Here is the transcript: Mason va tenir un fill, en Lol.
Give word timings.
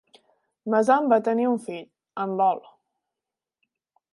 Mason 0.73 1.09
va 1.13 1.19
tenir 1.27 1.45
un 1.49 1.59
fill, 1.67 1.85
en 2.25 2.33
Lol. 2.41 2.65